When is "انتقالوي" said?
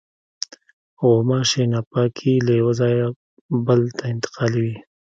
4.13-4.75